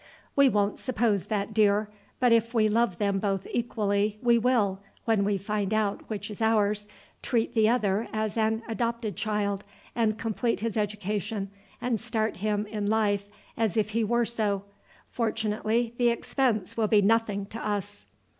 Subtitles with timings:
[0.35, 1.87] "We won't suppose that, dear;
[2.19, 6.41] but if we love them both equally, we will, when we find out which is
[6.41, 6.87] ours,
[7.21, 9.63] treat the other as an adopted child
[9.95, 14.63] and complete his education, and start him in life as if he were so.
[15.05, 18.07] Fortunately the expense will be nothing to us."